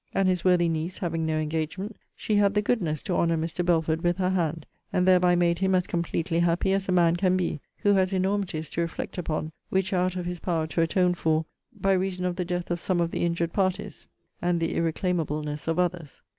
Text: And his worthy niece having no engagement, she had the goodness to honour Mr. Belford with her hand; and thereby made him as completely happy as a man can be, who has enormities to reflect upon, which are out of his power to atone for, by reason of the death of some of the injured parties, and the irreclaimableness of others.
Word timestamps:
And 0.15 0.27
his 0.27 0.43
worthy 0.43 0.67
niece 0.67 0.97
having 0.97 1.27
no 1.27 1.37
engagement, 1.37 1.95
she 2.15 2.33
had 2.37 2.55
the 2.55 2.61
goodness 2.63 3.03
to 3.03 3.15
honour 3.15 3.37
Mr. 3.37 3.63
Belford 3.63 4.01
with 4.01 4.17
her 4.17 4.31
hand; 4.31 4.65
and 4.91 5.07
thereby 5.07 5.35
made 5.35 5.59
him 5.59 5.75
as 5.75 5.85
completely 5.85 6.39
happy 6.39 6.73
as 6.73 6.89
a 6.89 6.91
man 6.91 7.15
can 7.17 7.37
be, 7.37 7.59
who 7.81 7.93
has 7.93 8.11
enormities 8.11 8.67
to 8.71 8.81
reflect 8.81 9.19
upon, 9.19 9.51
which 9.69 9.93
are 9.93 10.05
out 10.07 10.15
of 10.15 10.25
his 10.25 10.39
power 10.39 10.65
to 10.65 10.81
atone 10.81 11.13
for, 11.13 11.45
by 11.79 11.91
reason 11.93 12.25
of 12.25 12.35
the 12.35 12.45
death 12.45 12.71
of 12.71 12.79
some 12.79 12.99
of 12.99 13.11
the 13.11 13.23
injured 13.23 13.53
parties, 13.53 14.07
and 14.41 14.59
the 14.59 14.73
irreclaimableness 14.75 15.67
of 15.67 15.77
others. 15.77 16.23